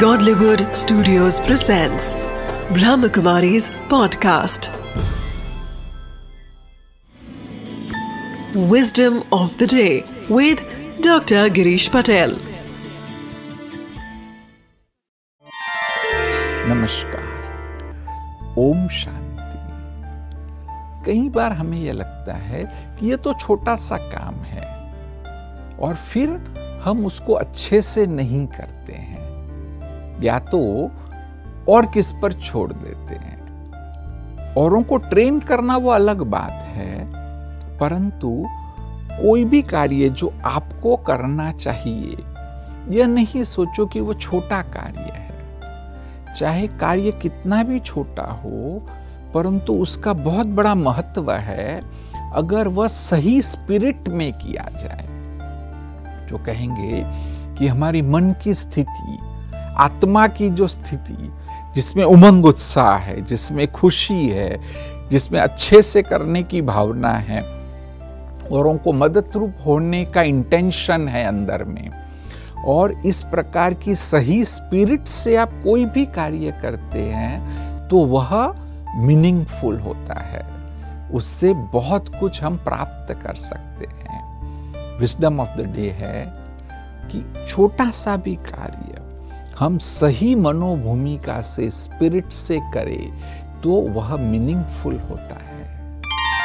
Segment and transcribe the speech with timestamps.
[0.00, 2.16] Godlywood Studios presents
[2.76, 4.68] Brahmakumari's podcast.
[8.72, 10.60] Wisdom of the day with
[11.00, 11.48] Dr.
[11.48, 12.34] Girish Patel.
[16.68, 19.60] नमस्कार ओम शांति
[21.06, 22.64] कई बार हमें यह लगता है
[22.98, 24.66] कि यह तो छोटा सा काम है
[25.78, 26.28] और फिर
[26.84, 29.25] हम उसको अच्छे से नहीं करते हैं
[30.22, 30.90] या तो
[31.68, 37.04] और किस पर छोड़ देते हैं। औरों को ट्रेन करना वो अलग बात है,
[37.78, 38.46] परंतु
[39.22, 42.16] कोई भी कार्य जो आपको करना चाहिए,
[42.88, 48.86] यह नहीं सोचो कि वो छोटा कार्य है। चाहे कार्य कितना भी छोटा हो,
[49.34, 51.80] परंतु उसका बहुत बड़ा महत्व है,
[52.34, 55.06] अगर वह सही स्पिरिट में किया जाए।
[56.26, 57.02] जो कहेंगे
[57.58, 59.18] कि हमारी मन की स्थिति
[59.76, 61.32] आत्मा की जो स्थिति,
[61.74, 64.58] जिसमें उमंग उत्साह है, जिसमें खुशी है,
[65.10, 67.42] जिसमें अच्छे से करने की भावना है,
[68.52, 71.90] औरों को मदद रूप होने का इंटेंशन है अंदर में,
[72.64, 78.30] और इस प्रकार की सही स्पिरिट से आप कोई भी कार्य करते हैं तो वह
[78.96, 80.44] मीनिंगफुल होता है।
[81.10, 86.24] उससे बहुत कुछ हम प्राप्त कर सकते हैं। विजडम ऑफ़ द डे है
[87.10, 88.85] कि छोटा सा भी कार्य
[89.58, 93.12] हम सही मनोभूमिका से स्पिरिट से करें
[93.62, 96.00] तो वह मीनिंगफुल होता है।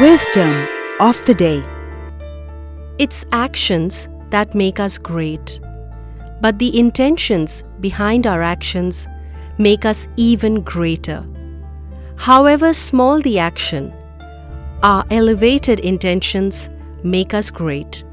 [0.00, 1.56] Wisdom of the day
[3.04, 5.60] it's actions that make us great
[6.42, 9.06] but the intentions behind our actions
[9.60, 13.90] make us even greater however small the action
[14.84, 16.68] are elevated intentions
[17.04, 18.11] make us great